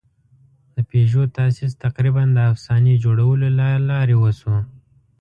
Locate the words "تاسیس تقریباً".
1.37-2.23